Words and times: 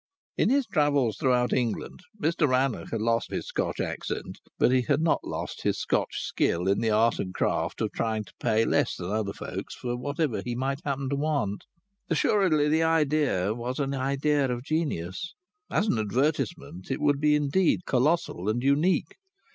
In 0.35 0.49
his 0.49 0.65
travels 0.65 1.15
throughout 1.15 1.53
England 1.53 1.99
Mr 2.19 2.47
Rannoch 2.49 2.89
had 2.89 3.03
lost 3.03 3.29
most 3.29 3.31
of 3.31 3.35
his 3.35 3.45
Scotch 3.45 3.79
accent, 3.79 4.39
but 4.57 4.71
he 4.71 4.81
had 4.81 4.99
not 4.99 5.23
lost 5.23 5.61
his 5.61 5.77
Scotch 5.77 6.23
skill 6.23 6.67
in 6.67 6.79
the 6.79 6.89
art 6.89 7.19
and 7.19 7.35
craft 7.35 7.81
of 7.81 7.91
trying 7.91 8.23
to 8.23 8.33
pay 8.39 8.65
less 8.65 8.95
than 8.95 9.11
other 9.11 9.31
folks 9.31 9.75
for 9.75 9.95
whatever 9.95 10.41
he 10.43 10.55
might 10.55 10.79
happen 10.83 11.07
to 11.09 11.15
want. 11.15 11.65
Assuredly 12.09 12.67
the 12.67 12.81
idea 12.81 13.53
was 13.53 13.77
an 13.77 13.93
idea 13.93 14.45
of 14.49 14.63
genius. 14.63 15.35
As 15.69 15.85
an 15.85 15.99
advertisement 15.99 16.89
it 16.89 16.99
would 16.99 17.21
be 17.21 17.35
indeed 17.35 17.85
colossal 17.85 18.49
and 18.49 18.63
unique. 18.63 19.17